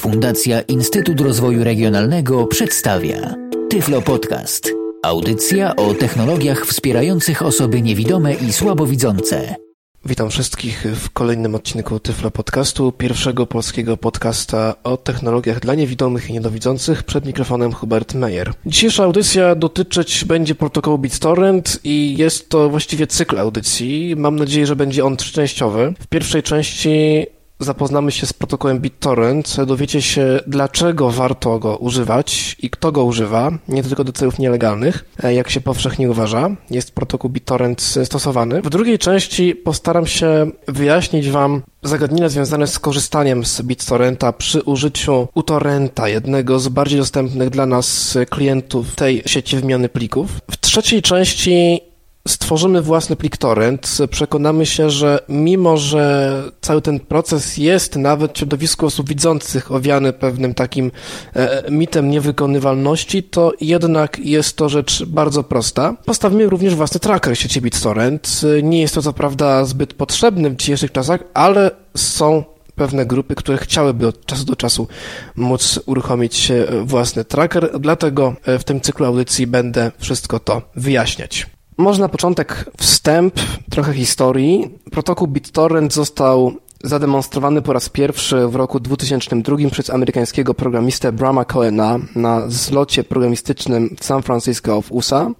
Fundacja 0.00 0.60
Instytut 0.60 1.20
Rozwoju 1.20 1.64
Regionalnego 1.64 2.46
przedstawia 2.46 3.34
Tyflo 3.70 4.02
Podcast. 4.02 4.72
Audycja 5.02 5.76
o 5.76 5.94
technologiach 5.94 6.66
wspierających 6.66 7.42
osoby 7.42 7.82
niewidome 7.82 8.34
i 8.34 8.52
słabowidzące. 8.52 9.54
Witam 10.04 10.30
wszystkich 10.30 10.86
w 10.94 11.10
kolejnym 11.10 11.54
odcinku 11.54 11.98
Tyflo 11.98 12.30
Podcastu, 12.30 12.92
pierwszego 12.92 13.46
polskiego 13.46 13.96
podcasta 13.96 14.74
o 14.84 14.96
technologiach 14.96 15.60
dla 15.60 15.74
niewidomych 15.74 16.30
i 16.30 16.32
niedowidzących. 16.32 17.02
Przed 17.02 17.26
mikrofonem 17.26 17.72
Hubert 17.72 18.14
Meyer. 18.14 18.52
Dzisiejsza 18.66 19.04
audycja 19.04 19.54
dotyczyć 19.54 20.24
będzie 20.24 20.54
protokołu 20.54 20.98
BitTorrent 20.98 21.80
i 21.84 22.16
jest 22.18 22.48
to 22.48 22.70
właściwie 22.70 23.06
cykl 23.06 23.38
audycji. 23.38 24.14
Mam 24.16 24.36
nadzieję, 24.36 24.66
że 24.66 24.76
będzie 24.76 25.04
on 25.04 25.16
trzyczęściowy. 25.16 25.94
W 26.00 26.06
pierwszej 26.06 26.42
części 26.42 27.26
zapoznamy 27.60 28.12
się 28.12 28.26
z 28.26 28.32
protokołem 28.32 28.80
BitTorrent, 28.80 29.56
dowiecie 29.66 30.02
się, 30.02 30.40
dlaczego 30.46 31.10
warto 31.10 31.58
go 31.58 31.76
używać 31.76 32.56
i 32.62 32.70
kto 32.70 32.92
go 32.92 33.04
używa, 33.04 33.50
nie 33.68 33.82
tylko 33.82 34.04
do 34.04 34.12
celów 34.12 34.38
nielegalnych, 34.38 35.04
e, 35.22 35.34
jak 35.34 35.50
się 35.50 35.60
powszechnie 35.60 36.10
uważa. 36.10 36.50
Jest 36.70 36.94
protokół 36.94 37.30
BitTorrent 37.30 37.80
stosowany. 38.04 38.62
W 38.62 38.70
drugiej 38.70 38.98
części 38.98 39.54
postaram 39.54 40.06
się 40.06 40.50
wyjaśnić 40.68 41.30
Wam 41.30 41.62
zagadnienia 41.82 42.28
związane 42.28 42.66
z 42.66 42.78
korzystaniem 42.78 43.44
z 43.44 43.62
BitTorrenta 43.62 44.32
przy 44.32 44.62
użyciu 44.62 45.28
uTorrenta, 45.34 46.08
jednego 46.08 46.58
z 46.58 46.68
bardziej 46.68 46.98
dostępnych 46.98 47.50
dla 47.50 47.66
nas 47.66 48.18
klientów 48.30 48.94
tej 48.94 49.22
sieci 49.26 49.56
wymiany 49.56 49.88
plików. 49.88 50.30
W 50.50 50.60
trzeciej 50.60 51.02
części 51.02 51.80
stworzymy 52.30 52.82
własny 52.82 53.16
plik 53.16 53.36
torrent, 53.36 53.98
przekonamy 54.10 54.66
się, 54.66 54.90
że 54.90 55.18
mimo, 55.28 55.76
że 55.76 56.42
cały 56.60 56.82
ten 56.82 57.00
proces 57.00 57.56
jest 57.56 57.96
nawet 57.96 58.32
w 58.32 58.38
środowisku 58.38 58.86
osób 58.86 59.08
widzących 59.08 59.72
owiany 59.72 60.12
pewnym 60.12 60.54
takim 60.54 60.90
e, 61.36 61.70
mitem 61.70 62.10
niewykonywalności, 62.10 63.22
to 63.22 63.52
jednak 63.60 64.18
jest 64.18 64.56
to 64.56 64.68
rzecz 64.68 65.04
bardzo 65.04 65.42
prosta. 65.44 65.96
Postawimy 66.04 66.48
również 66.48 66.74
własny 66.74 67.00
tracker 67.00 67.38
sieci 67.38 67.60
BitTorrent. 67.60 68.40
Nie 68.62 68.80
jest 68.80 68.94
to 68.94 69.02
co 69.02 69.12
prawda 69.12 69.64
zbyt 69.64 69.94
potrzebne 69.94 70.50
w 70.50 70.56
dzisiejszych 70.56 70.92
czasach, 70.92 71.20
ale 71.34 71.70
są 71.96 72.44
pewne 72.74 73.06
grupy, 73.06 73.34
które 73.34 73.58
chciałyby 73.58 74.06
od 74.06 74.26
czasu 74.26 74.44
do 74.44 74.56
czasu 74.56 74.88
móc 75.36 75.80
uruchomić 75.86 76.52
własny 76.84 77.24
tracker, 77.24 77.70
dlatego 77.80 78.34
e, 78.44 78.58
w 78.58 78.64
tym 78.64 78.80
cyklu 78.80 79.06
audycji 79.06 79.46
będę 79.46 79.92
wszystko 79.98 80.38
to 80.38 80.62
wyjaśniać. 80.76 81.59
Może 81.80 82.00
na 82.00 82.08
początek 82.08 82.70
wstęp, 82.78 83.34
trochę 83.70 83.92
historii. 83.92 84.78
Protokół 84.90 85.28
BitTorrent 85.28 85.94
został 85.94 86.52
zademonstrowany 86.84 87.62
po 87.62 87.72
raz 87.72 87.88
pierwszy 87.88 88.48
w 88.48 88.54
roku 88.54 88.80
2002 88.80 89.56
przez 89.70 89.90
amerykańskiego 89.90 90.54
programistę 90.54 91.12
Brama 91.12 91.44
Cohena 91.44 91.98
na 92.16 92.42
zlocie 92.48 93.04
programistycznym 93.04 93.96
w 94.00 94.04
San 94.04 94.22
Francisco 94.22 94.82
w 94.82 94.92
USA. 94.92 95.30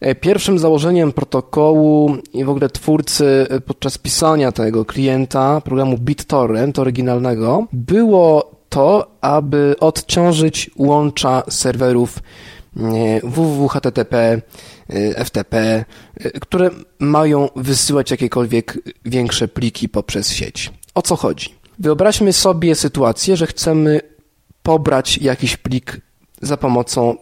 E, 0.00 0.14
pierwszym 0.14 0.58
założeniem 0.58 1.12
protokołu 1.12 2.16
i 2.32 2.44
w 2.44 2.50
ogóle 2.50 2.68
twórcy 2.68 3.46
e, 3.50 3.60
podczas 3.60 3.98
pisania 3.98 4.52
tego 4.52 4.84
klienta 4.84 5.60
programu 5.60 5.98
BitTorrent 5.98 6.78
oryginalnego 6.78 7.66
było 7.72 8.50
to, 8.68 9.10
aby 9.20 9.74
odciążyć 9.80 10.70
łącza 10.76 11.42
serwerów 11.48 12.18
www.http 13.22 14.36
Y, 14.36 14.42
FTP, 15.24 15.84
y, 16.24 16.40
które 16.40 16.70
mają 16.98 17.48
wysyłać 17.56 18.10
jakiekolwiek 18.10 18.78
większe 19.04 19.48
pliki 19.48 19.88
poprzez 19.88 20.32
sieć. 20.32 20.72
O 20.94 21.02
co 21.02 21.16
chodzi? 21.16 21.54
Wyobraźmy 21.78 22.32
sobie 22.32 22.74
sytuację, 22.74 23.36
że 23.36 23.46
chcemy 23.46 24.00
pobrać 24.62 25.18
jakiś 25.18 25.56
plik 25.56 26.00
za 26.42 26.56
pomocą 26.56 27.16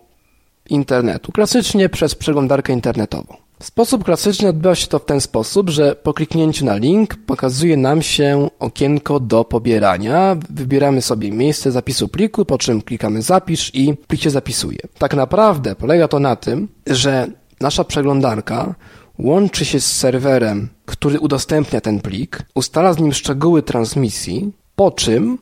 internetu, 0.70 1.32
klasycznie 1.32 1.88
przez 1.88 2.14
przeglądarkę 2.14 2.72
internetową. 2.72 3.36
W 3.62 3.64
sposób 3.66 4.04
klasyczny 4.04 4.48
odbywa 4.48 4.74
się 4.74 4.86
to 4.86 4.98
w 4.98 5.04
ten 5.04 5.20
sposób, 5.20 5.70
że 5.70 5.96
po 5.96 6.14
kliknięciu 6.14 6.64
na 6.64 6.76
link 6.76 7.16
pokazuje 7.26 7.76
nam 7.76 8.02
się 8.02 8.48
okienko 8.58 9.20
do 9.20 9.44
pobierania. 9.44 10.36
Wybieramy 10.50 11.02
sobie 11.02 11.30
miejsce 11.30 11.72
zapisu 11.72 12.08
pliku, 12.08 12.44
po 12.44 12.58
czym 12.58 12.82
klikamy 12.82 13.22
zapisz 13.22 13.74
i 13.74 13.94
plik 14.06 14.22
się 14.22 14.30
zapisuje. 14.30 14.78
Tak 14.98 15.14
naprawdę 15.14 15.74
polega 15.74 16.08
to 16.08 16.18
na 16.18 16.36
tym, 16.36 16.68
że 16.86 17.26
nasza 17.62 17.84
przeglądarka 17.84 18.74
łączy 19.18 19.64
się 19.64 19.80
z 19.80 19.96
serwerem, 19.96 20.68
który 20.86 21.20
udostępnia 21.20 21.80
ten 21.80 22.00
plik, 22.00 22.42
ustala 22.54 22.92
z 22.92 22.98
nim 22.98 23.12
szczegóły 23.12 23.62
transmisji, 23.62 24.52
po 24.76 24.90
czym 24.90 25.38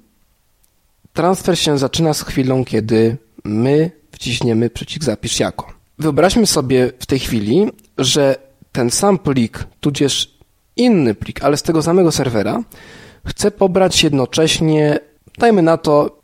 transfer 1.12 1.59
się 1.59 1.78
zaczyna 1.78 2.14
z 2.14 2.22
chwilą, 2.22 2.64
kiedy 2.64 3.16
my 3.44 3.91
wciśniemy 4.12 4.70
przycisk 4.70 5.04
zapisz 5.04 5.41
jako. 5.41 5.72
Wyobraźmy 5.98 6.47
sobie 6.47 6.92
w 6.98 7.06
tej 7.06 7.19
chwili, 7.19 7.66
że 7.98 8.36
ten 8.72 8.91
sam 8.91 9.19
plik, 9.19 9.66
tudzież 9.80 10.38
inny 10.76 11.14
plik, 11.14 11.44
ale 11.44 11.56
z 11.56 11.62
tego 11.62 11.82
samego 11.82 12.12
serwera, 12.12 12.62
chce 13.26 13.50
pobrać 13.50 14.04
jednocześnie, 14.04 15.00
dajmy 15.38 15.62
na 15.62 15.76
to, 15.76 16.20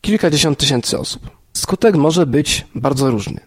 kilkadziesiąt 0.00 0.58
tysięcy 0.58 0.98
osób. 0.98 1.30
Skutek 1.52 1.96
może 1.96 2.26
być 2.26 2.66
bardzo 2.74 3.10
różny. 3.10 3.40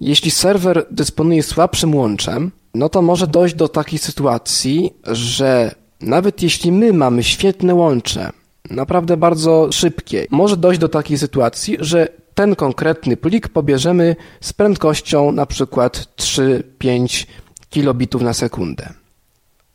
Jeśli 0.00 0.30
serwer 0.30 0.86
dysponuje 0.90 1.42
słabszym 1.42 1.94
łączem, 1.94 2.50
no 2.74 2.88
to 2.88 3.02
może 3.02 3.26
dojść 3.26 3.54
do 3.54 3.68
takiej 3.68 3.98
sytuacji, 3.98 4.94
że 5.06 5.74
nawet 6.00 6.42
jeśli 6.42 6.72
my 6.72 6.92
mamy 6.92 7.22
świetne 7.22 7.74
łącze, 7.74 8.30
naprawdę 8.70 9.16
bardzo 9.16 9.68
szybkie, 9.72 10.26
może 10.30 10.56
dojść 10.56 10.80
do 10.80 10.88
takiej 10.88 11.18
sytuacji, 11.18 11.76
że 11.80 12.08
ten 12.34 12.56
konkretny 12.56 13.16
plik 13.16 13.48
pobierzemy 13.48 14.16
z 14.40 14.52
prędkością 14.52 15.32
na 15.32 15.46
przykład 15.46 16.08
3-5 16.16 17.26
kilobitów 17.70 18.22
na 18.22 18.34
sekundę. 18.34 18.88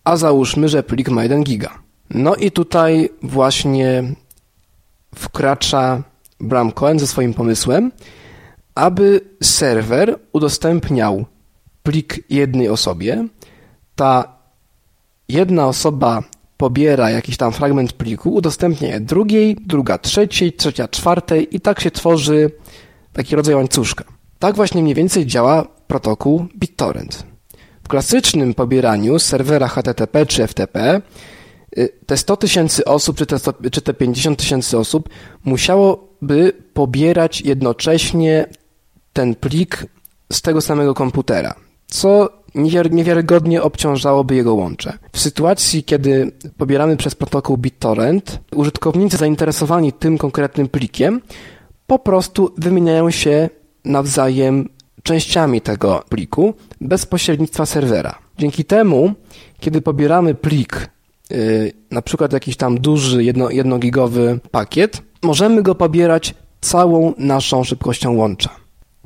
A 0.04 0.18
załóżmy, 0.18 0.70
że 0.70 0.84
plik 0.84 1.10
ma 1.10 1.24
1 1.24 1.44
giga. 1.44 1.80
No 2.10 2.36
i 2.36 2.52
tutaj 2.52 3.10
właśnie 3.24 4.04
wkracza 5.16 6.04
Bram 6.40 6.72
Cohen 6.72 7.00
ze 7.00 7.08
swoim 7.08 7.34
pomysłem, 7.34 7.92
aby 8.76 9.22
serwer 9.44 10.20
udostępniał 10.32 11.26
plik 11.84 12.24
jednej 12.30 12.70
osobie, 12.70 13.28
ta 13.96 14.38
jedna 15.30 15.68
osoba 15.68 16.24
pobiera 16.58 17.10
jakiś 17.10 17.38
tam 17.38 17.52
fragment 17.52 17.94
pliku, 17.94 18.34
udostępnia 18.34 18.90
je 18.90 19.00
drugiej, 19.00 19.56
druga 19.56 19.98
trzeciej, 19.98 20.54
trzecia 20.54 20.88
czwartej 20.88 21.56
i 21.56 21.60
tak 21.60 21.80
się 21.80 21.92
tworzy 21.92 22.52
taki 23.14 23.36
rodzaj 23.36 23.56
łańcuszka. 23.56 24.04
Tak 24.40 24.56
właśnie 24.56 24.82
mniej 24.82 24.96
więcej 24.96 25.26
działa 25.26 25.68
protokół 25.88 26.46
BitTorrent. 26.56 27.24
W 27.84 27.88
klasycznym 27.88 28.54
pobieraniu 28.54 29.20
serwera 29.20 29.68
HTTP 29.68 30.26
czy 30.26 30.48
FTP 30.48 31.02
y, 31.78 31.90
te 32.06 32.18
100 32.18 32.38
tysięcy 32.38 32.86
osób 32.86 33.18
czy 33.18 33.26
te, 33.26 33.40
100, 33.40 33.54
czy 33.72 33.82
te 33.82 33.94
50 33.94 34.40
tysięcy 34.40 34.78
osób 34.78 35.10
musiałoby 35.44 36.54
pobierać 36.74 37.42
jednocześnie 37.42 38.46
ten 39.16 39.36
plik 39.36 39.86
z 40.34 40.42
tego 40.42 40.62
samego 40.62 40.94
komputera, 40.94 41.56
co 41.88 42.30
niewiarygodnie 42.92 43.62
obciążałoby 43.62 44.36
jego 44.36 44.56
łącze. 44.56 44.98
W 45.14 45.20
sytuacji, 45.20 45.84
kiedy 45.84 46.32
pobieramy 46.58 46.98
przez 46.98 47.16
protokół 47.16 47.58
BitTorrent, 47.58 48.40
użytkownicy 48.56 49.18
zainteresowani 49.18 49.94
tym 49.94 50.18
konkretnym 50.18 50.68
plikiem 50.70 51.22
po 51.88 52.00
prostu 52.00 52.54
wymieniają 52.58 53.12
się 53.12 53.50
nawzajem 53.86 54.70
częściami 55.04 55.62
tego 55.62 56.04
pliku 56.10 56.54
bez 56.82 57.06
pośrednictwa 57.06 57.66
serwera. 57.66 58.20
Dzięki 58.38 58.66
temu, 58.66 59.14
kiedy 59.60 59.82
pobieramy 59.82 60.36
plik, 60.36 60.90
yy, 61.30 61.72
na 61.92 62.02
przykład 62.02 62.34
jakiś 62.34 62.58
tam 62.58 62.80
duży, 62.80 63.24
jedno, 63.24 63.50
jednogigowy 63.50 64.40
pakiet, 64.52 65.02
możemy 65.24 65.64
go 65.64 65.76
pobierać 65.76 66.36
całą 66.62 67.14
naszą 67.18 67.64
szybkością 67.64 68.16
łącza. 68.16 68.65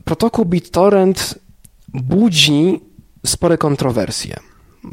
Protokół 0.09 0.45
BitTorrent 0.45 1.39
budzi 1.93 2.81
spore 3.25 3.57
kontrowersje, 3.57 4.39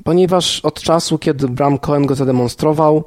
ponieważ 0.05 0.61
od 0.61 0.81
czasu, 0.81 1.19
kiedy 1.19 1.49
Bram 1.49 1.79
Cohen 1.79 2.07
go 2.07 2.15
zademonstrował, 2.15 3.05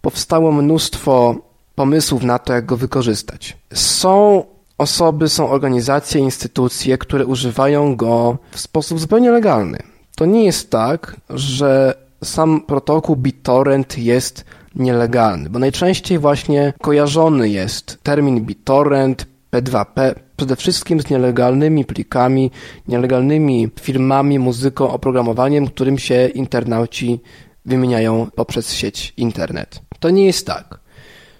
powstało 0.00 0.52
mnóstwo 0.52 1.36
pomysłów 1.74 2.22
na 2.22 2.38
to, 2.38 2.52
jak 2.52 2.66
go 2.66 2.76
wykorzystać. 2.76 3.56
Są 3.72 4.44
osoby, 4.78 5.28
są 5.28 5.50
organizacje, 5.50 6.20
instytucje, 6.20 6.98
które 6.98 7.26
używają 7.26 7.96
go 7.96 8.38
w 8.50 8.60
sposób 8.60 9.00
zupełnie 9.00 9.30
legalny. 9.30 9.78
To 10.16 10.26
nie 10.26 10.44
jest 10.44 10.70
tak, 10.70 11.16
że 11.30 11.94
sam 12.24 12.60
protokół 12.60 13.16
BitTorrent 13.16 13.98
jest 13.98 14.44
nielegalny, 14.74 15.50
bo 15.50 15.58
najczęściej 15.58 16.18
właśnie 16.18 16.72
kojarzony 16.82 17.48
jest 17.48 17.98
termin 18.02 18.40
BitTorrent, 18.40 19.33
P2P, 19.54 20.14
przede 20.36 20.56
wszystkim 20.56 21.00
z 21.00 21.10
nielegalnymi 21.10 21.84
plikami, 21.84 22.50
nielegalnymi 22.88 23.68
firmami, 23.80 24.38
muzyką, 24.38 24.90
oprogramowaniem, 24.90 25.66
którym 25.66 25.98
się 25.98 26.28
internauci 26.28 27.20
wymieniają 27.64 28.26
poprzez 28.34 28.72
sieć 28.72 29.12
internet. 29.16 29.80
To 30.00 30.10
nie 30.10 30.26
jest 30.26 30.46
tak. 30.46 30.78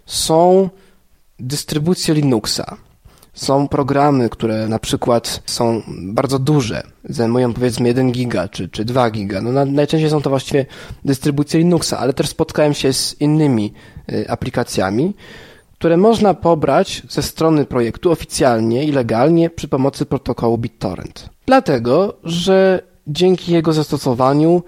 są 0.06 0.68
dystrybucje 1.38 2.14
Linuxa. 2.14 2.76
Są 3.34 3.68
programy, 3.68 4.28
które 4.28 4.68
na 4.68 4.78
przykład 4.78 5.42
są 5.46 5.82
bardzo 5.88 6.38
duże, 6.38 6.82
zajmują 7.04 7.52
powiedzmy 7.54 7.88
1 7.88 8.12
giga 8.12 8.48
czy, 8.48 8.68
czy 8.68 8.84
2 8.84 9.10
giga. 9.10 9.40
No, 9.40 9.64
najczęściej 9.64 10.10
są 10.10 10.22
to 10.22 10.30
właściwie 10.30 10.66
dystrybucje 11.04 11.60
Linuxa, 11.60 11.98
ale 11.98 12.12
też 12.12 12.28
spotkałem 12.28 12.74
się 12.74 12.92
z 12.92 13.20
innymi 13.20 13.72
y, 14.12 14.30
aplikacjami, 14.30 15.14
które 15.78 15.96
można 15.96 16.34
pobrać 16.34 17.02
ze 17.08 17.22
strony 17.22 17.64
projektu 17.64 18.10
oficjalnie 18.12 18.84
i 18.84 18.92
legalnie 18.92 19.50
przy 19.50 19.68
pomocy 19.68 20.06
protokołu 20.06 20.58
BitTorrent. 20.58 21.28
Dlatego, 21.46 22.14
że 22.24 22.82
dzięki 23.06 23.52
jego 23.52 23.72
zastosowaniu 23.72 24.62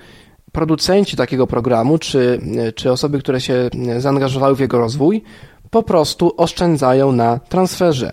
producenci 0.52 1.16
takiego 1.16 1.46
programu, 1.46 1.98
czy, 1.98 2.40
czy 2.74 2.92
osoby, 2.92 3.18
które 3.18 3.40
się 3.40 3.70
zaangażowały 3.98 4.56
w 4.56 4.60
jego 4.60 4.78
rozwój, 4.78 5.22
po 5.70 5.82
prostu 5.82 6.32
oszczędzają 6.36 7.12
na 7.12 7.38
transferze. 7.38 8.12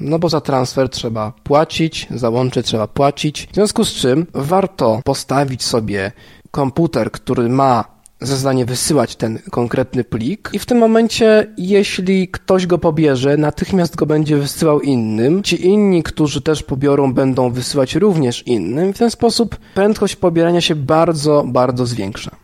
No 0.00 0.18
bo 0.18 0.28
za 0.28 0.40
transfer 0.40 0.88
trzeba 0.88 1.32
płacić, 1.42 2.06
za 2.10 2.30
łącze 2.30 2.62
trzeba 2.62 2.86
płacić. 2.86 3.48
W 3.52 3.54
związku 3.54 3.84
z 3.84 3.92
czym 3.92 4.26
warto 4.34 5.00
postawić 5.04 5.64
sobie 5.64 6.12
komputer, 6.50 7.10
który 7.10 7.48
ma 7.48 7.93
za 8.20 8.36
zadanie 8.36 8.64
wysyłać 8.64 9.16
ten 9.16 9.38
konkretny 9.50 10.04
plik 10.04 10.50
i 10.52 10.58
w 10.58 10.66
tym 10.66 10.78
momencie, 10.78 11.46
jeśli 11.56 12.28
ktoś 12.28 12.66
go 12.66 12.78
pobierze, 12.78 13.36
natychmiast 13.36 13.96
go 13.96 14.06
będzie 14.06 14.36
wysyłał 14.36 14.80
innym. 14.80 15.42
Ci 15.42 15.66
inni, 15.66 16.02
którzy 16.02 16.42
też 16.42 16.62
pobiorą, 16.62 17.14
będą 17.14 17.50
wysyłać 17.50 17.94
również 17.94 18.46
innym. 18.46 18.92
W 18.92 18.98
ten 18.98 19.10
sposób 19.10 19.56
prędkość 19.74 20.16
pobierania 20.16 20.60
się 20.60 20.74
bardzo, 20.74 21.44
bardzo 21.46 21.86
zwiększa. 21.86 22.36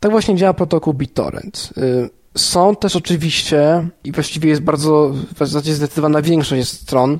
Tak 0.00 0.10
właśnie 0.10 0.36
działa 0.36 0.54
protokół 0.54 0.94
BitTorrent. 0.94 1.70
Y, 1.78 2.10
są 2.38 2.76
też 2.76 2.96
oczywiście, 2.96 3.88
i 4.04 4.12
właściwie 4.12 4.48
jest 4.48 4.62
bardzo, 4.62 5.14
w 5.34 5.38
zasadzie 5.38 5.74
zdecydowana 5.74 6.22
większość 6.22 6.68
stron, 6.68 7.18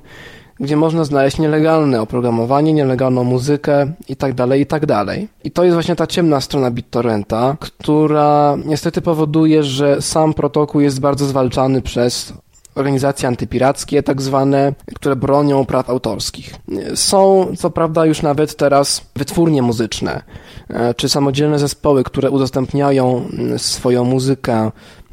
gdzie 0.60 0.76
można 0.76 1.04
znaleźć 1.04 1.38
nielegalne 1.38 2.00
oprogramowanie, 2.00 2.72
nielegalną 2.72 3.24
muzykę 3.24 3.92
itd., 4.08 4.34
tak 4.34 4.58
itd. 4.58 4.86
Tak 4.86 5.18
I 5.44 5.50
to 5.50 5.64
jest 5.64 5.74
właśnie 5.74 5.96
ta 5.96 6.06
ciemna 6.06 6.40
strona 6.40 6.70
BitTorrenta, 6.70 7.56
która 7.60 8.56
niestety 8.64 9.00
powoduje, 9.00 9.62
że 9.62 10.02
sam 10.02 10.34
protokół 10.34 10.80
jest 10.80 11.00
bardzo 11.00 11.26
zwalczany 11.26 11.82
przez 11.82 12.32
organizacje 12.74 13.28
antypirackie, 13.28 14.02
tak 14.02 14.22
zwane, 14.22 14.74
które 14.94 15.16
bronią 15.16 15.64
praw 15.64 15.90
autorskich. 15.90 16.54
Są, 16.94 17.52
co 17.58 17.70
prawda, 17.70 18.06
już 18.06 18.22
nawet 18.22 18.56
teraz 18.56 19.02
wytwórnie 19.16 19.62
muzyczne, 19.62 20.22
e, 20.70 20.94
czy 20.94 21.08
samodzielne 21.08 21.58
zespoły, 21.58 22.04
które 22.04 22.30
udostępniają 22.30 23.24
mm, 23.32 23.58
swoją 23.58 24.04
muzykę 24.04 24.70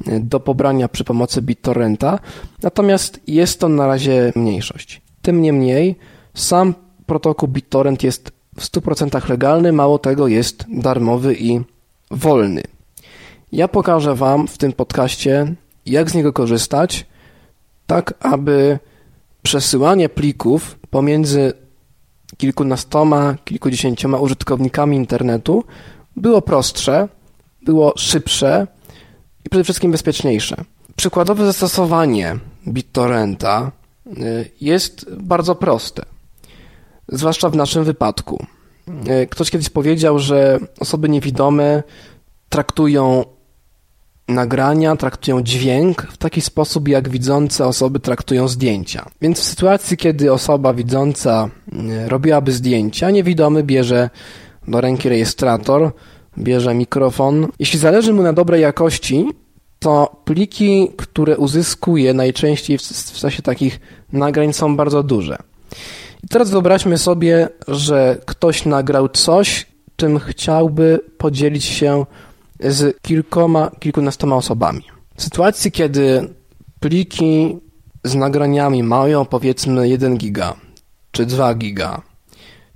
e, 0.08 0.20
do 0.20 0.40
pobrania 0.40 0.88
przy 0.88 1.04
pomocy 1.04 1.42
BitTorrenta, 1.42 2.20
natomiast 2.64 3.20
jest 3.28 3.60
to 3.60 3.70
na 3.70 3.88
razie 3.88 4.34
mniejszość. 4.36 5.05
Tym 5.26 5.42
niemniej 5.42 5.96
sam 6.34 6.74
protokół 7.06 7.50
BitTorrent 7.50 8.04
jest 8.04 8.32
w 8.56 8.62
100% 8.62 9.30
legalny, 9.30 9.72
mało 9.72 10.00
tego 10.00 10.28
jest 10.28 10.66
darmowy 10.70 11.36
i 11.36 11.62
wolny. 12.12 12.64
Ja 13.52 13.68
pokażę 13.68 14.16
Wam 14.16 14.48
w 14.48 14.58
tym 14.58 14.74
podcaście, 14.74 15.56
jak 15.86 16.10
z 16.10 16.14
niego 16.14 16.34
korzystać, 16.34 17.06
tak 17.88 18.14
aby 18.20 18.80
przesyłanie 19.44 20.10
plików 20.10 20.80
pomiędzy 20.90 21.54
kilkunastoma, 22.38 23.36
kilkudziesięcioma 23.46 24.20
użytkownikami 24.20 24.98
internetu 24.98 25.64
było 26.16 26.42
prostsze, 26.42 27.08
było 27.62 27.94
szybsze 27.98 28.68
i 29.46 29.50
przede 29.50 29.64
wszystkim 29.64 29.92
bezpieczniejsze. 29.92 30.56
Przykładowe 30.96 31.46
zastosowanie 31.46 32.38
BitTorrenta 32.68 33.72
jest 34.62 35.16
bardzo 35.18 35.56
proste. 35.56 36.06
Zwłaszcza 37.08 37.50
w 37.50 37.56
naszym 37.56 37.84
wypadku. 37.84 38.46
Y, 39.24 39.28
ktoś 39.28 39.52
kiedyś 39.52 39.70
powiedział, 39.70 40.20
że 40.20 40.60
osoby 40.80 41.10
niewidome 41.10 41.84
traktują 42.50 43.26
nagrania, 44.28 44.96
traktują 44.96 45.42
dźwięk 45.42 46.02
w 46.02 46.18
taki 46.18 46.42
sposób, 46.42 46.88
jak 46.88 47.10
widzące 47.10 47.68
osoby 47.68 48.00
traktują 48.00 48.48
zdjęcia. 48.48 49.06
Więc 49.22 49.40
w 49.40 49.44
sytuacji, 49.44 49.98
kiedy 49.98 50.34
osoba 50.34 50.74
widząca 50.74 51.50
y, 52.06 52.10
robiłaby 52.10 52.52
zdjęcia, 52.52 53.12
niewidomy 53.12 53.64
bierze 53.64 54.10
do 54.68 54.82
ręki 54.82 55.10
rejestrator, 55.10 55.92
bierze 56.38 56.74
mikrofon. 56.74 57.48
Jeśli 57.60 57.80
zależy 57.80 58.14
mu 58.14 58.24
na 58.24 58.34
dobrej 58.34 58.62
jakości, 58.62 59.28
to 59.80 60.22
pliki, 60.26 60.92
które 60.98 61.38
uzyskuje 61.38 62.14
najczęściej 62.14 62.78
w, 62.78 62.82
w 62.82 63.42
takich 63.42 63.80
nagrań 64.12 64.54
są 64.54 64.76
bardzo 64.76 65.04
duże. 65.04 65.38
I 66.24 66.28
teraz 66.28 66.50
wyobraźmy 66.50 66.98
sobie, 66.98 67.50
że 67.68 68.18
ktoś 68.26 68.66
nagrał 68.66 69.10
coś, 69.10 69.66
czym 69.96 70.20
chciałby 70.20 71.00
podzielić 71.18 71.66
się 71.66 72.06
z 72.60 73.02
kilkoma, 73.02 73.72
kilkunastoma 73.80 74.36
osobami. 74.36 74.82
W 75.18 75.24
sytuacji, 75.24 75.72
kiedy 75.72 76.34
pliki 76.80 77.58
z 78.04 78.16
nagraniami 78.16 78.84
mają 78.84 79.26
powiedzmy 79.26 79.90
1 79.90 80.18
giga 80.18 80.56
czy 81.12 81.26
2 81.26 81.56
giga, 81.56 82.02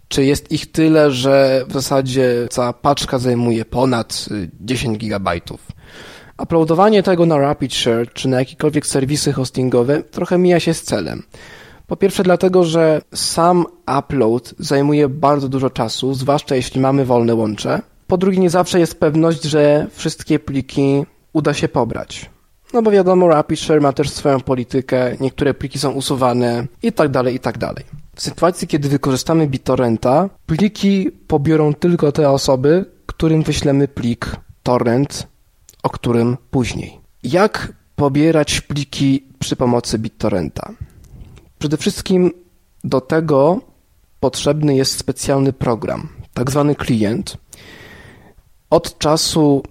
czy 0.08 0.26
jest 0.26 0.52
ich 0.52 0.72
tyle, 0.72 1.12
że 1.12 1.66
w 1.68 1.74
zasadzie 1.74 2.48
cała 2.50 2.74
paczka 2.74 3.20
zajmuje 3.20 3.66
ponad 3.66 4.26
10 4.62 4.98
gigabajtów, 4.98 5.68
Uploadowanie 6.40 7.04
tego 7.04 7.26
na 7.26 7.38
RapidShare 7.38 8.14
czy 8.14 8.28
na 8.28 8.40
jakiekolwiek 8.40 8.86
serwisy 8.86 9.34
hostingowe 9.34 10.04
trochę 10.04 10.38
mija 10.38 10.60
się 10.60 10.74
z 10.74 10.84
celem. 10.84 11.24
Po 11.88 11.96
pierwsze 11.96 12.24
dlatego, 12.24 12.64
że 12.64 13.02
sam 13.14 13.66
upload 14.00 14.54
zajmuje 14.60 15.10
bardzo 15.10 15.50
dużo 15.50 15.70
czasu, 15.70 16.14
zwłaszcza 16.14 16.56
jeśli 16.56 16.82
mamy 16.82 17.06
wolne 17.06 17.36
łącze. 17.36 17.82
Po 18.08 18.18
drugie 18.18 18.40
nie 18.40 18.50
zawsze 18.50 18.80
jest 18.80 19.00
pewność, 19.00 19.44
że 19.44 19.88
wszystkie 19.92 20.40
pliki 20.40 21.06
uda 21.34 21.54
się 21.54 21.68
pobrać. 21.68 22.30
No 22.74 22.82
bo 22.82 22.92
wiadomo, 22.92 23.28
RapidShare 23.28 23.82
ma 23.82 23.94
też 23.94 24.10
swoją 24.10 24.40
politykę, 24.40 25.16
niektóre 25.20 25.54
pliki 25.54 25.80
są 25.80 25.92
usuwane 25.92 26.68
i 26.84 26.92
tak 26.92 27.10
dalej, 27.10 27.36
i 27.36 27.40
tak 27.40 27.58
dalej. 27.58 27.84
W 28.16 28.22
sytuacji, 28.22 28.68
kiedy 28.68 28.90
wykorzystamy 28.90 29.48
BitTorrenta, 29.48 30.30
pliki 30.46 31.12
pobiorą 31.28 31.74
tylko 31.74 32.12
te 32.12 32.30
osoby, 32.30 32.86
którym 33.06 33.44
wyślemy 33.44 33.88
plik 33.88 34.36
torrent 34.64 35.28
o 35.84 35.90
którym 35.90 36.38
później. 36.52 37.00
Jak 37.24 37.74
pobierać 37.96 38.62
pliki 38.62 39.28
przy 39.40 39.56
pomocy 39.56 40.00
BitTorrenta? 40.00 40.74
Przede 41.60 41.78
wszystkim 41.78 42.32
do 42.84 43.02
tego 43.02 43.62
potrzebny 44.20 44.76
jest 44.76 44.98
specjalny 44.98 45.54
program, 45.54 46.10
tak 46.34 46.52
zwany 46.52 46.76
klient. 46.76 47.38
Od 48.70 48.98
czasu 48.98 49.64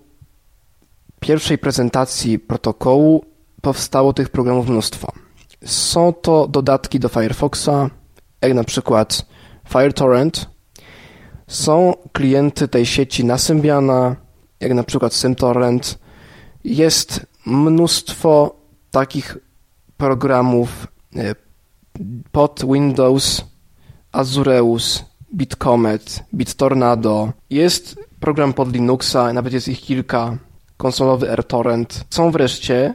pierwszej 1.21 1.59
prezentacji 1.59 2.38
protokołu 2.38 3.25
powstało 3.62 4.12
tych 4.12 4.29
programów 4.29 4.69
mnóstwo. 4.69 5.12
Są 5.65 6.12
to 6.12 6.49
dodatki 6.49 7.00
do 7.00 7.09
Firefoxa, 7.09 7.91
jak 8.43 8.55
na 8.55 8.65
przykład 8.65 9.27
FireTorrent. 9.69 10.50
Są 11.47 11.95
klienty 12.12 12.69
tej 12.69 12.87
sieci 12.87 13.25
na 13.25 13.38
Symbiana, 13.38 14.17
jak 14.61 14.75
na 14.75 14.83
przykład 14.83 15.15
SymTorrent, 15.15 15.99
jest 16.65 17.27
mnóstwo 17.47 18.57
takich 18.91 19.38
programów 19.97 20.87
e, 21.17 21.35
pod 22.33 22.65
Windows, 22.73 23.45
Azureus, 24.12 25.05
BitComet, 25.35 26.25
BitTornado. 26.35 27.33
Jest 27.50 27.97
program 28.21 28.53
pod 28.53 28.73
Linuxa, 28.73 29.33
nawet 29.33 29.53
jest 29.53 29.69
ich 29.69 29.81
kilka, 29.81 30.38
konsolowy 30.77 31.31
AirTorrent. 31.31 32.05
Są 32.11 32.31
wreszcie 32.31 32.95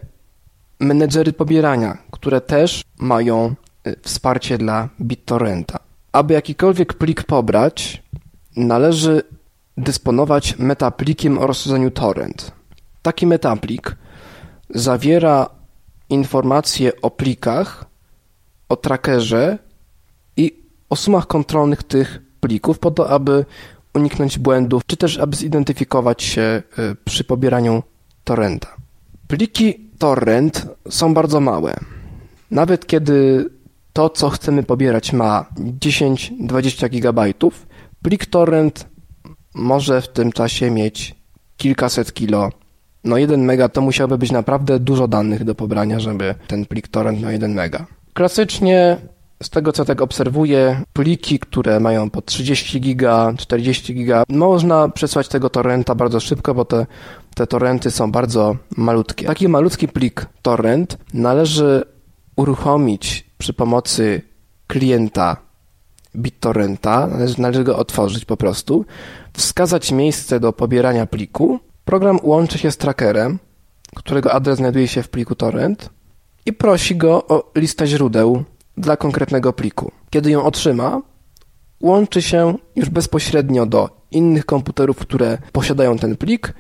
menedżery 0.80 1.34
pobierania, 1.34 1.98
które 2.12 2.42
też 2.42 2.84
mają 2.98 3.56
e, 3.84 3.96
wsparcie 4.02 4.58
dla 4.58 4.90
BitTorrenta. 5.02 5.80
Aby 6.12 6.34
jakikolwiek 6.34 6.94
plik 6.94 7.24
pobrać, 7.24 8.04
należy 8.56 9.24
dysponować 9.78 10.58
metaplikiem 10.60 11.38
o 11.38 11.48
rozszerzeniu 11.48 11.92
torrent. 11.92 12.52
Taki 13.02 13.28
metaplik 13.28 13.96
zawiera 14.70 15.50
informacje 16.10 17.02
o 17.02 17.12
plikach, 17.12 17.86
o 18.70 18.76
trackerze 18.76 19.58
i 20.38 20.64
o 20.90 20.96
sumach 20.96 21.28
kontrolnych 21.28 21.84
tych 21.84 22.22
plików 22.40 22.80
po 22.80 22.92
to, 22.92 23.10
aby 23.10 23.46
uniknąć 23.94 24.40
błędów, 24.40 24.82
czy 24.86 24.98
też 24.98 25.18
aby 25.18 25.36
zidentyfikować 25.36 26.24
się 26.24 26.64
y, 26.80 26.96
przy 27.06 27.24
pobieraniu 27.24 27.84
torrenta. 28.24 28.68
Pliki 29.28 29.90
torrent 29.98 30.68
są 30.90 31.14
bardzo 31.14 31.40
małe. 31.40 31.74
Nawet 32.52 32.88
kiedy 32.88 33.50
to, 33.94 34.10
co 34.10 34.30
chcemy 34.30 34.64
pobierać 34.64 35.14
ma 35.14 35.46
10-20 35.80 36.90
GB, 36.90 37.34
plik 38.02 38.26
torrent 38.26 38.93
może 39.56 40.02
w 40.02 40.08
tym 40.08 40.32
czasie 40.32 40.72
mieć 40.72 41.16
kilkaset 41.58 42.14
kilo 42.14 42.50
no 43.04 43.18
1 43.18 43.46
mega 43.46 43.70
to 43.70 43.82
musiałoby 43.82 44.18
być 44.18 44.32
naprawdę 44.32 44.80
dużo 44.80 45.08
danych 45.08 45.44
do 45.44 45.56
pobrania, 45.56 46.00
żeby 46.00 46.36
ten 46.48 46.66
plik 46.66 46.88
torrent 46.88 47.22
miał 47.22 47.32
1 47.32 47.54
mega. 47.54 47.86
Klasycznie 48.14 48.98
z 49.44 49.50
tego 49.50 49.72
co 49.72 49.86
tak 49.86 50.02
obserwuję, 50.02 50.82
pliki, 50.94 51.40
które 51.40 51.80
mają 51.80 52.10
po 52.10 52.22
30 52.22 52.82
giga, 52.82 53.34
40 53.38 53.96
giga, 53.96 54.24
można 54.30 54.90
przesłać 54.90 55.28
tego 55.28 55.50
torrenta 55.50 55.96
bardzo 55.96 56.20
szybko, 56.20 56.54
bo 56.54 56.66
te, 56.66 56.86
te 57.36 57.48
torrenty 57.48 57.92
są 57.92 58.12
bardzo 58.12 58.56
malutkie. 58.78 59.26
Taki 59.26 59.48
malutki 59.48 59.88
plik 59.88 60.26
torrent 60.42 60.98
należy 61.14 61.84
uruchomić 62.36 63.26
przy 63.38 63.54
pomocy 63.54 64.22
klienta 64.68 65.38
BitTorrenta, 66.16 67.08
należy, 67.08 67.42
należy 67.42 67.64
go 67.64 67.78
otworzyć 67.78 68.26
po 68.26 68.38
prostu, 68.38 68.86
wskazać 69.34 69.92
miejsce 69.92 70.40
do 70.40 70.54
pobierania 70.54 71.06
pliku. 71.06 71.60
Program 71.86 72.20
łączy 72.24 72.58
się 72.58 72.72
z 72.72 72.78
trackerem, 72.78 73.40
którego 73.96 74.34
adres 74.34 74.58
znajduje 74.58 74.88
się 74.88 75.04
w 75.04 75.10
pliku 75.10 75.36
torrent 75.36 75.90
i 76.46 76.54
prosi 76.54 76.96
go 76.96 77.28
o 77.28 77.52
listę 77.56 77.88
źródeł 77.88 78.44
dla 78.78 78.98
konkretnego 78.98 79.54
pliku. 79.54 79.92
Kiedy 80.10 80.32
ją 80.32 80.44
otrzyma, 80.44 81.02
łączy 81.82 82.22
się 82.22 82.58
już 82.76 82.90
bezpośrednio 82.90 83.66
do 83.66 83.90
innych 84.12 84.46
komputerów, 84.46 84.98
które 84.98 85.38
posiadają 85.52 85.98
ten 85.98 86.18
plik, 86.18 86.54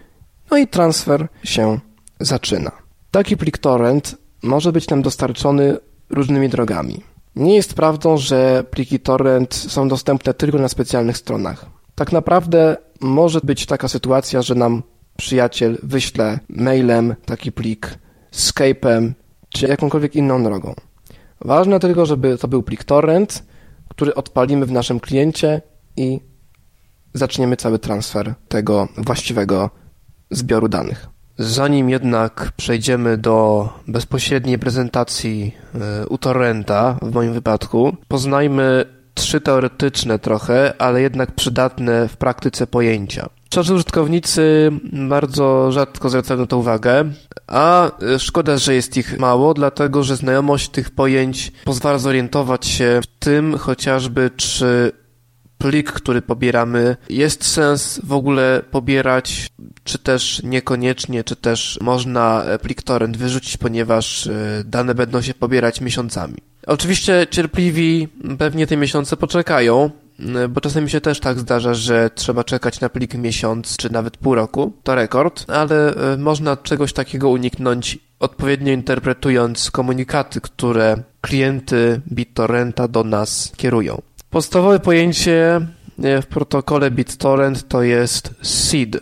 no 0.51 0.57
i 0.57 0.67
transfer 0.67 1.27
się 1.43 1.79
zaczyna. 2.19 2.72
Taki 3.12 3.38
plik 3.38 3.57
torrent 3.57 4.15
może 4.43 4.72
być 4.72 4.89
nam 4.89 5.01
dostarczony 5.01 5.77
różnymi 6.10 6.50
drogami. 6.50 7.12
Nie 7.35 7.55
jest 7.55 7.73
prawdą, 7.73 8.17
że 8.17 8.63
pliki 8.71 8.99
torrent 8.99 9.53
są 9.53 9.87
dostępne 9.87 10.33
tylko 10.33 10.57
na 10.57 10.67
specjalnych 10.67 11.17
stronach. 11.17 11.65
Tak 11.95 12.11
naprawdę 12.11 12.77
może 13.01 13.39
być 13.43 13.65
taka 13.65 13.87
sytuacja, 13.87 14.41
że 14.41 14.55
nam 14.55 14.83
przyjaciel 15.17 15.77
wyśle 15.83 16.39
mailem 16.49 17.15
taki 17.25 17.51
plik, 17.51 17.99
Skype'em 18.31 19.11
czy 19.49 19.67
jakąkolwiek 19.67 20.15
inną 20.15 20.43
drogą. 20.43 20.73
Ważne 21.41 21.79
tylko, 21.79 22.05
żeby 22.05 22.37
to 22.37 22.47
był 22.47 22.63
plik 22.63 22.83
torrent, 22.83 23.43
który 23.89 24.15
odpalimy 24.15 24.65
w 24.65 24.71
naszym 24.71 24.99
kliencie 24.99 25.61
i 25.97 26.19
zaczniemy 27.13 27.57
cały 27.57 27.79
transfer 27.79 28.33
tego 28.47 28.87
właściwego 28.97 29.69
zbioru 30.31 30.67
danych. 30.67 31.12
Zanim 31.37 31.89
jednak 31.89 32.51
przejdziemy 32.57 33.17
do 33.17 33.69
bezpośredniej 33.87 34.59
prezentacji 34.59 35.55
e, 35.75 36.07
u 36.07 36.17
torrenta, 36.17 36.97
w 37.01 37.13
moim 37.13 37.33
wypadku, 37.33 37.97
poznajmy 38.07 38.85
trzy 39.13 39.41
teoretyczne 39.41 40.19
trochę, 40.19 40.73
ale 40.81 41.01
jednak 41.01 41.31
przydatne 41.31 42.07
w 42.07 42.17
praktyce 42.17 42.67
pojęcia. 42.67 43.29
Szczerzy 43.45 43.73
użytkownicy 43.73 44.71
bardzo 44.93 45.71
rzadko 45.71 46.09
zwracają 46.09 46.39
na 46.39 46.45
to 46.45 46.57
uwagę, 46.57 47.05
a 47.47 47.91
szkoda, 48.17 48.57
że 48.57 48.73
jest 48.75 48.97
ich 48.97 49.19
mało, 49.19 49.53
dlatego 49.53 50.03
że 50.03 50.15
znajomość 50.15 50.69
tych 50.69 50.91
pojęć 50.91 51.51
pozwala 51.65 51.97
zorientować 51.97 52.65
się 52.65 52.99
w 53.03 53.07
tym 53.19 53.57
chociażby, 53.57 54.31
czy 54.37 54.91
plik, 55.63 55.91
który 55.91 56.22
pobieramy, 56.22 56.96
jest 57.10 57.46
sens 57.46 58.01
w 58.03 58.13
ogóle 58.13 58.62
pobierać, 58.72 59.50
czy 59.84 59.98
też 59.98 60.43
niekoniecznie, 60.43 61.24
czy 61.24 61.36
też 61.36 61.79
można 61.82 62.46
plik 62.62 62.82
torrent 62.82 63.17
wyrzucić, 63.17 63.58
ponieważ 63.58 64.27
e, 64.27 64.63
dane 64.65 64.96
będą 64.96 65.22
się 65.22 65.34
pobierać 65.34 65.82
miesiącami. 65.82 66.38
Oczywiście 66.67 67.27
cierpliwi 67.32 68.08
pewnie 68.38 68.67
te 68.67 68.77
miesiące 68.77 69.17
poczekają, 69.17 69.89
e, 70.20 70.48
bo 70.48 70.62
czasami 70.62 70.89
się 70.89 71.01
też 71.01 71.20
tak 71.20 71.39
zdarza, 71.39 71.74
że 71.74 72.10
trzeba 72.15 72.43
czekać 72.43 72.79
na 72.79 72.89
plik 72.89 73.13
miesiąc, 73.13 73.77
czy 73.77 73.91
nawet 73.91 74.17
pół 74.17 74.36
roku. 74.36 74.74
To 74.84 74.96
rekord, 74.96 75.46
ale 75.51 75.96
e, 76.13 76.17
można 76.17 76.58
czegoś 76.58 76.93
takiego 76.93 77.29
uniknąć 77.29 78.00
odpowiednio 78.20 78.74
interpretując 78.74 79.72
komunikaty, 79.72 80.41
które 80.41 80.98
klienty 81.22 82.01
BitTorrenta 82.12 82.88
do 82.88 83.03
nas 83.03 83.51
kierują. 83.58 84.01
Podstawowe 84.33 84.79
pojęcie 84.79 85.67
e, 86.03 86.21
w 86.21 86.27
protokole 86.27 86.91
BitTorrent 86.91 87.67
to 87.67 87.83
jest 87.83 88.35
seed. 88.41 88.99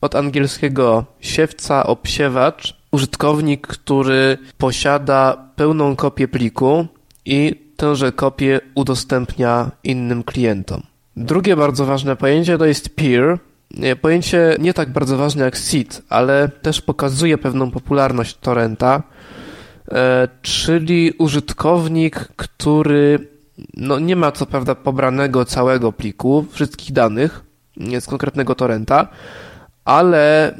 Od 0.00 0.14
angielskiego 0.14 1.04
siewca, 1.20 1.86
obsiewacz, 1.86 2.76
użytkownik, 2.90 3.66
który 3.66 4.38
posiada 4.58 5.50
pełną 5.56 5.96
kopię 5.96 6.28
pliku 6.28 6.86
i 7.24 7.54
tęże 7.76 8.12
kopię 8.12 8.60
udostępnia 8.74 9.70
innym 9.84 10.22
klientom. 10.22 10.82
Drugie 11.16 11.56
bardzo 11.56 11.86
ważne 11.86 12.16
pojęcie 12.16 12.58
to 12.58 12.66
jest 12.66 12.96
peer. 12.96 13.38
E, 13.82 13.96
pojęcie 13.96 14.56
nie 14.58 14.74
tak 14.74 14.92
bardzo 14.92 15.16
ważne 15.16 15.44
jak 15.44 15.58
seed, 15.58 16.02
ale 16.08 16.48
też 16.48 16.80
pokazuje 16.80 17.38
pewną 17.38 17.70
popularność 17.70 18.36
torrenta, 18.36 19.02
e, 19.88 20.28
czyli 20.42 21.12
użytkownik, 21.18 22.28
który 22.36 23.37
no 23.76 23.98
nie 23.98 24.16
ma 24.16 24.32
co 24.32 24.46
prawda 24.46 24.74
pobranego 24.74 25.44
całego 25.44 25.92
pliku, 25.92 26.46
wszystkich 26.50 26.92
danych 26.92 27.44
z 28.00 28.06
konkretnego 28.06 28.54
torrenta, 28.54 29.08
ale 29.84 30.54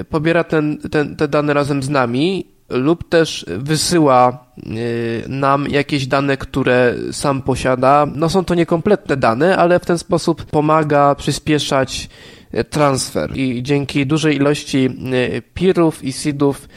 y, 0.00 0.04
pobiera 0.04 0.44
ten, 0.44 0.78
ten, 0.78 1.16
te 1.16 1.28
dane 1.28 1.54
razem 1.54 1.82
z 1.82 1.88
nami 1.88 2.46
lub 2.68 3.08
też 3.08 3.46
wysyła 3.48 4.44
y, 4.66 5.24
nam 5.28 5.66
jakieś 5.68 6.06
dane, 6.06 6.36
które 6.36 6.94
sam 7.12 7.42
posiada. 7.42 8.06
No 8.14 8.28
są 8.28 8.44
to 8.44 8.54
niekompletne 8.54 9.16
dane, 9.16 9.56
ale 9.56 9.78
w 9.78 9.86
ten 9.86 9.98
sposób 9.98 10.44
pomaga 10.44 11.14
przyspieszać 11.14 12.08
y, 12.54 12.64
transfer 12.64 13.36
i 13.36 13.62
dzięki 13.62 14.06
dużej 14.06 14.36
ilości 14.36 14.90
peerów 15.54 16.04
i 16.04 16.12
seedów 16.12 16.68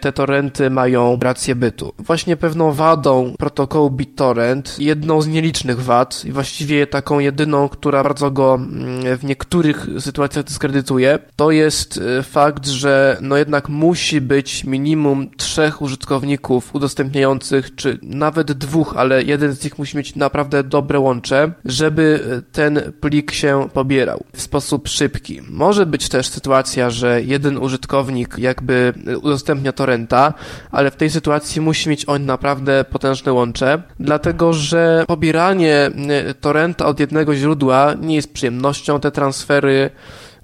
te 0.00 0.12
torrenty 0.12 0.70
mają 0.70 1.18
rację 1.22 1.54
bytu. 1.54 1.92
Właśnie 1.98 2.36
pewną 2.36 2.72
wadą 2.72 3.34
protokołu 3.38 3.90
BitTorrent, 3.90 4.76
jedną 4.78 5.22
z 5.22 5.26
nielicznych 5.26 5.82
wad 5.82 6.24
i 6.24 6.32
właściwie 6.32 6.86
taką 6.86 7.18
jedyną, 7.18 7.68
która 7.68 8.02
bardzo 8.02 8.30
go 8.30 8.54
mm, 8.54 9.18
w 9.18 9.24
niektórych 9.24 9.86
sytuacjach 9.98 10.44
dyskredytuje, 10.44 11.18
to 11.36 11.50
jest 11.50 12.00
e, 12.18 12.22
fakt, 12.22 12.66
że 12.66 13.16
no 13.20 13.36
jednak 13.36 13.68
musi 13.68 14.20
być 14.20 14.64
minimum 14.64 15.30
trzech 15.36 15.82
użytkowników 15.82 16.74
udostępniających, 16.74 17.74
czy 17.74 17.98
nawet 18.02 18.52
dwóch, 18.52 18.94
ale 18.96 19.22
jeden 19.22 19.52
z 19.52 19.64
nich 19.64 19.78
musi 19.78 19.96
mieć 19.96 20.16
naprawdę 20.16 20.64
dobre 20.64 20.98
łącze, 20.98 21.52
żeby 21.64 22.20
e, 22.38 22.42
ten 22.52 22.92
plik 23.00 23.32
się 23.32 23.68
pobierał 23.72 24.24
w 24.32 24.42
sposób 24.42 24.88
szybki. 24.88 25.40
Może 25.50 25.86
być 25.86 26.08
też 26.08 26.28
sytuacja, 26.28 26.90
że 26.90 27.22
jeden 27.22 27.58
użytkownik 27.58 28.38
jakby 28.38 28.92
udostępnia 29.22 29.72
torrenta, 29.74 30.34
ale 30.70 30.90
w 30.90 30.96
tej 30.96 31.10
sytuacji 31.10 31.60
musi 31.60 31.88
mieć 31.88 32.08
on 32.08 32.26
naprawdę 32.26 32.84
potężne 32.84 33.32
łącze, 33.32 33.82
dlatego 34.00 34.52
że 34.52 35.04
pobieranie 35.06 35.90
y, 36.30 36.34
torrenta 36.34 36.86
od 36.86 37.00
jednego 37.00 37.34
źródła 37.34 37.94
nie 38.00 38.16
jest 38.16 38.32
przyjemnością. 38.32 39.00
Te 39.00 39.10
transfery 39.10 39.90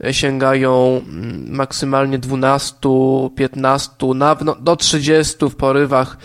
y, 0.05 0.15
sięgają 0.15 1.01
mm, 1.09 1.51
maksymalnie 1.51 2.19
12, 2.19 2.79
15, 3.37 3.91
nawet 4.15 4.45
no, 4.45 4.57
do 4.61 4.77
30 4.77 5.37
w 5.51 5.57
porywach 5.57 6.17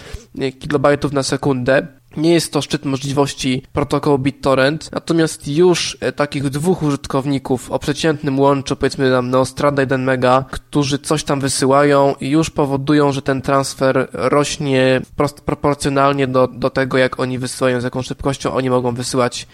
y, 0.41 0.51
kilobajtów 0.51 1.13
na 1.13 1.23
sekundę. 1.23 1.87
Nie 2.17 2.33
jest 2.33 2.53
to 2.53 2.61
szczyt 2.61 2.85
możliwości 2.85 3.63
protokołu 3.73 4.17
BitTorrent, 4.17 4.91
natomiast 4.91 5.47
już 5.47 5.97
e, 6.01 6.11
takich 6.11 6.49
dwóch 6.49 6.83
użytkowników 6.83 7.71
o 7.71 7.79
przeciętnym 7.79 8.39
łączu, 8.39 8.75
powiedzmy 8.75 9.09
nam 9.09 9.29
Neostrada 9.29 9.81
1 9.81 10.03
mega, 10.03 10.45
którzy 10.51 10.99
coś 10.99 11.23
tam 11.23 11.39
wysyłają 11.39 12.15
i 12.21 12.29
już 12.29 12.49
powodują, 12.49 13.11
że 13.11 13.21
ten 13.21 13.41
transfer 13.41 14.07
rośnie 14.13 15.01
wprost 15.05 15.41
proporcjonalnie 15.41 16.27
do, 16.27 16.47
do 16.47 16.69
tego, 16.69 16.97
jak 16.97 17.19
oni 17.19 17.39
wysyłają, 17.39 17.81
z 17.81 17.83
jaką 17.83 18.01
szybkością 18.01 18.53
oni 18.53 18.69
mogą 18.69 18.95
wysyłać 18.95 19.47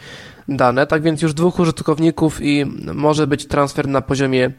dane. 0.48 0.88
Tak 0.88 1.02
więc 1.02 1.22
już 1.22 1.34
dwóch 1.34 1.60
użytkowników 1.60 2.42
i 2.42 2.66
może 2.94 3.28
być 3.28 3.48
transfer 3.48 3.88
na 3.88 4.02
poziomie 4.02 4.52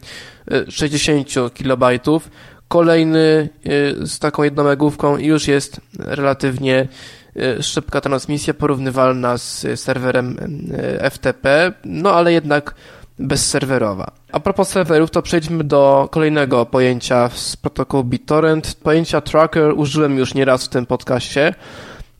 60 0.69 1.27
e, 1.37 1.49
kilobajtów. 1.49 2.29
Kolejny 2.67 3.49
e, 3.99 4.07
z 4.07 4.19
taką 4.19 4.43
jedną 4.43 4.63
megówką 4.63 5.17
i 5.17 5.25
już 5.25 5.47
jest 5.47 5.81
relatywnie 5.99 6.87
szybka 7.61 8.01
transmisja 8.01 8.53
porównywalna 8.53 9.37
z 9.37 9.65
serwerem 9.79 10.37
e, 10.73 11.09
FTP, 11.09 11.73
no 11.85 12.11
ale 12.11 12.33
jednak 12.33 12.75
bezserwerowa. 13.19 14.11
A 14.31 14.39
propos 14.39 14.69
serwerów, 14.69 15.11
to 15.11 15.21
przejdźmy 15.21 15.63
do 15.63 16.07
kolejnego 16.11 16.65
pojęcia 16.65 17.29
z 17.29 17.55
protokołu 17.55 18.03
BitTorrent. 18.03 18.75
Pojęcia 18.83 19.21
tracker 19.21 19.73
użyłem 19.75 20.17
już 20.17 20.33
nieraz 20.33 20.65
w 20.65 20.69
tym 20.69 20.85
podcaście, 20.85 21.53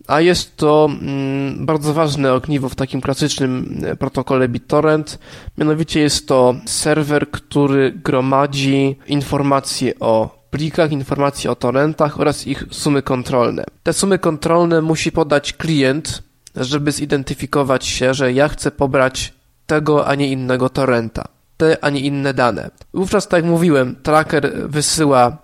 a 0.07 0.21
jest 0.21 0.57
to 0.57 0.89
mm, 0.91 1.65
bardzo 1.65 1.93
ważne 1.93 2.33
ogniwo 2.33 2.69
w 2.69 2.75
takim 2.75 3.01
klasycznym 3.01 3.81
e, 3.85 3.95
protokole 3.95 4.47
BitTorrent. 4.47 5.19
Mianowicie 5.57 5.99
jest 5.99 6.27
to 6.27 6.55
serwer, 6.65 7.31
który 7.31 7.91
gromadzi 7.91 8.99
informacje 9.07 9.93
o 9.99 10.42
plikach 10.53 10.91
informacji 10.91 11.49
o 11.49 11.55
torrentach 11.55 12.19
oraz 12.19 12.47
ich 12.47 12.65
sumy 12.71 13.01
kontrolne. 13.01 13.63
Te 13.83 13.93
sumy 13.93 14.19
kontrolne 14.19 14.81
musi 14.81 15.11
podać 15.11 15.53
klient, 15.53 16.23
żeby 16.55 16.91
zidentyfikować 16.91 17.85
się, 17.85 18.13
że 18.13 18.33
ja 18.33 18.47
chcę 18.47 18.71
pobrać 18.71 19.33
tego, 19.65 20.07
a 20.07 20.15
nie 20.15 20.27
innego 20.27 20.69
torrenta. 20.69 21.23
te, 21.57 21.77
a 21.81 21.89
nie 21.89 21.99
inne 21.99 22.33
dane. 22.33 22.69
Wówczas, 22.93 23.27
tak 23.27 23.43
jak 23.43 23.51
mówiłem, 23.51 23.95
tracker 24.03 24.69
wysyła 24.69 25.37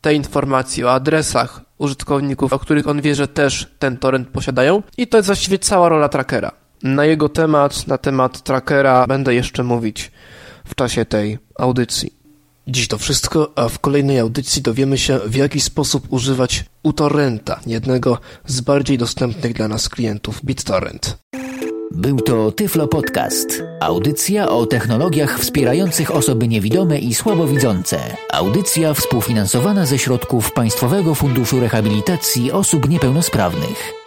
te 0.00 0.14
informacje 0.14 0.86
o 0.86 0.92
adresach 0.92 1.60
użytkowników, 1.78 2.52
o 2.52 2.58
których 2.58 2.88
on 2.88 3.00
wie, 3.00 3.14
że 3.14 3.28
też 3.28 3.66
ten 3.78 3.96
torrent 3.96 4.28
posiadają 4.28 4.82
i 4.96 5.06
to 5.06 5.16
jest 5.16 5.26
właściwie 5.26 5.58
cała 5.58 5.88
rola 5.88 6.08
trackera. 6.08 6.50
Na 6.82 7.04
jego 7.04 7.28
temat, 7.28 7.86
na 7.86 7.98
temat 7.98 8.42
trackera 8.42 9.06
będę 9.06 9.34
jeszcze 9.34 9.64
mówić 9.64 10.12
w 10.64 10.74
czasie 10.74 11.04
tej 11.04 11.38
audycji. 11.58 12.17
Dziś 12.70 12.88
to 12.88 12.98
wszystko, 12.98 13.52
a 13.56 13.68
w 13.68 13.78
kolejnej 13.78 14.18
audycji 14.18 14.62
dowiemy 14.62 14.98
się, 14.98 15.18
w 15.26 15.34
jaki 15.34 15.60
sposób 15.60 16.06
używać 16.12 16.64
uTorrenta, 16.82 17.60
jednego 17.66 18.18
z 18.46 18.60
bardziej 18.60 18.98
dostępnych 18.98 19.52
dla 19.52 19.68
nas 19.68 19.88
klientów 19.88 20.44
BitTorrent. 20.44 21.18
Był 21.92 22.20
to 22.20 22.52
Tyflo 22.52 22.88
Podcast. 22.88 23.62
Audycja 23.80 24.48
o 24.48 24.66
technologiach 24.66 25.38
wspierających 25.38 26.14
osoby 26.14 26.48
niewidome 26.48 26.98
i 26.98 27.14
słabowidzące. 27.14 28.16
Audycja 28.32 28.94
współfinansowana 28.94 29.86
ze 29.86 29.98
środków 29.98 30.52
Państwowego 30.52 31.14
Funduszu 31.14 31.60
Rehabilitacji 31.60 32.52
Osób 32.52 32.88
Niepełnosprawnych. 32.88 33.97